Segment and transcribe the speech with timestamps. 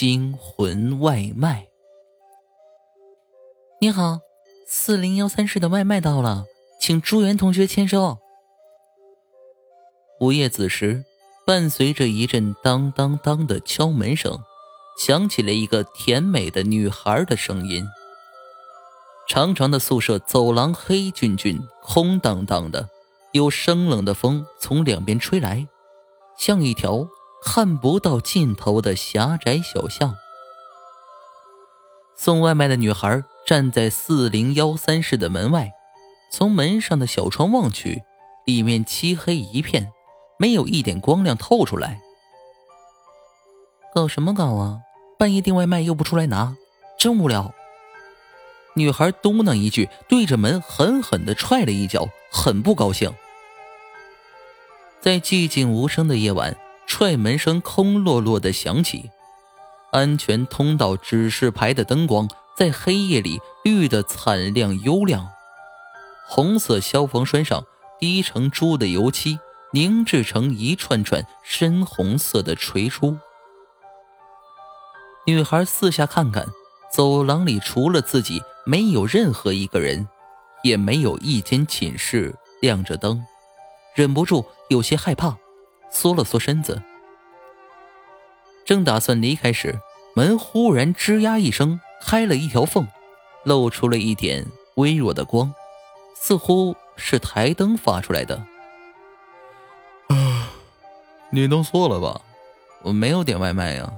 [0.00, 1.68] 惊魂外卖。
[3.82, 4.20] 你好，
[4.66, 6.46] 四零幺三室的外卖到了，
[6.80, 8.16] 请朱元同学签收。
[10.18, 11.04] 午夜子时，
[11.46, 14.38] 伴随着一阵当当当的敲门声，
[14.98, 17.86] 响起了一个甜美的女孩的声音。
[19.28, 22.88] 长长的宿舍走廊黑俊俊、空荡荡的，
[23.32, 25.68] 有生冷的风从两边吹来，
[26.38, 27.06] 像一条
[27.42, 30.16] 看不到尽头的狭窄小巷。
[32.16, 35.72] 送外卖的女孩站在四零幺三室的门外，
[36.30, 38.02] 从门上的小窗望去，
[38.44, 39.90] 里面漆黑一片，
[40.38, 42.00] 没有一点光亮透出来。
[43.94, 44.80] 搞什么搞啊！
[45.18, 46.56] 半夜订外卖又不出来拿，
[46.98, 47.52] 真无聊。
[48.74, 53.12] 女孩嘟囔一句，对着门狠狠的踹了一脚，很不高兴。
[55.00, 56.56] 在寂静无声的夜晚，
[56.90, 59.10] 踹门声空落落的响起，
[59.92, 65.28] 安全通道指示牌的灯光在黑夜里绿得惨亮幽亮，
[66.26, 67.64] 红色消防栓上
[68.00, 69.38] 滴成珠的油漆
[69.72, 73.16] 凝滞成一串串深红色的垂珠。
[75.28, 76.44] 女孩四下看看，
[76.92, 78.42] 走廊里除了自己。
[78.66, 80.06] 没有任何一个人，
[80.62, 83.24] 也没有一间寝室亮着灯，
[83.94, 85.36] 忍不住有些害怕，
[85.90, 86.82] 缩了缩身子。
[88.64, 89.78] 正打算离开时，
[90.14, 92.86] 门忽然吱呀一声开了一条缝，
[93.44, 95.52] 露出了一点微弱的光，
[96.14, 98.36] 似乎是台灯发出来的。
[100.08, 100.52] 啊，
[101.30, 102.20] 你弄错了吧？
[102.82, 103.92] 我没有点外卖呀。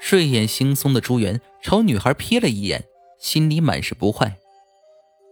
[0.00, 2.84] 睡眼惺忪的朱元朝女孩瞥了一眼，
[3.18, 4.36] 心里满是不快。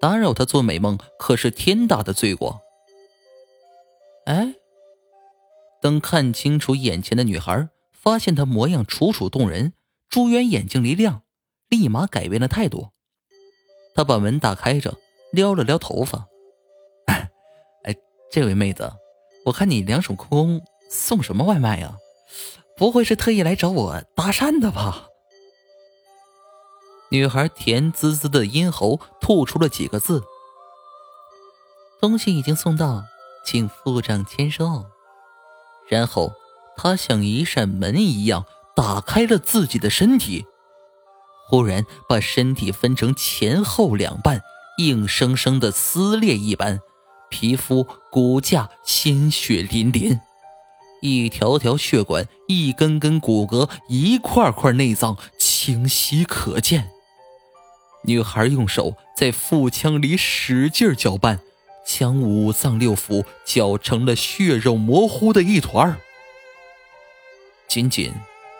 [0.00, 2.62] 打扰她做美梦可是天大的罪过。
[4.24, 4.54] 哎，
[5.82, 9.72] 等看清楚眼前的女孩，发现她模样楚楚动人，
[10.08, 11.22] 朱元眼睛一亮，
[11.68, 12.90] 立马改变了态度。
[13.94, 14.96] 他把门打开着，
[15.32, 16.28] 撩了撩头发。
[17.06, 17.28] 哎，
[18.30, 18.90] 这位妹子，
[19.44, 21.96] 我看你两手空空，送什么外卖呀？
[22.76, 25.08] 不会是特意来找我搭讪的吧？
[27.10, 30.22] 女孩甜滋滋的咽喉吐出了几个字
[32.00, 33.04] ：“东西已经送到，
[33.44, 34.86] 请付账签收。”
[35.92, 36.32] 然后
[36.74, 40.46] 他像一扇门一样打开了自己的身体，
[41.50, 44.40] 忽然把身体分成前后两半，
[44.78, 46.80] 硬生生的撕裂一般，
[47.28, 50.18] 皮肤骨架鲜血淋淋。
[51.02, 56.88] 一条条血管，一根根骨骼，一块块内脏清晰可见。
[58.04, 61.40] 女孩用手在腹腔里使劲搅拌，
[61.84, 65.98] 将五脏六腑搅成了血肉模糊的一团
[67.68, 68.12] 仅仅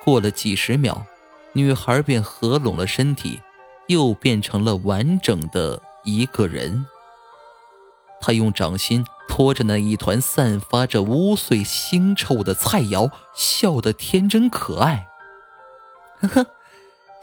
[0.04, 1.06] 过了几十秒，
[1.52, 3.40] 女孩便合拢了身体，
[3.86, 6.86] 又变成了完整的一个人。
[8.20, 9.04] 她用掌心。
[9.28, 15.08] 托着那一团散发着污秽腥臭的菜肴，笑得天真可爱。
[16.20, 16.46] 呵呵，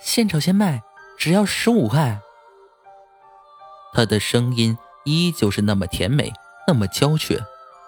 [0.02, 0.81] 现炒现卖，
[1.20, 2.20] 只要十五块。
[3.94, 6.32] 他的声音依旧是那么甜美，
[6.68, 7.40] 那么娇怯，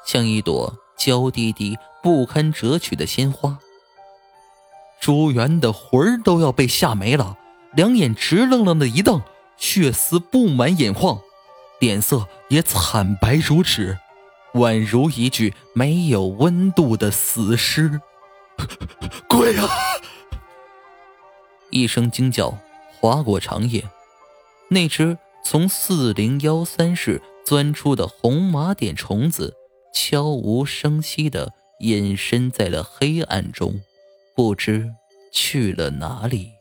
[0.05, 3.59] 像一朵娇滴滴、不堪折取的鲜花。
[4.99, 7.37] 朱元的魂儿都要被吓没了，
[7.73, 9.21] 两眼直愣愣的一瞪，
[9.57, 11.19] 血丝布满眼眶，
[11.79, 13.97] 脸色也惨白如纸。
[14.53, 18.01] 宛如一具没有温度的死尸，
[19.29, 19.69] 鬼啊！
[21.71, 22.57] 一声惊叫
[22.99, 23.89] 划过长夜，
[24.67, 29.53] 那只从四零幺三室钻出的红麻点虫子，
[29.93, 33.81] 悄无声息的隐身在了黑暗中，
[34.35, 34.89] 不知
[35.33, 36.60] 去了哪里。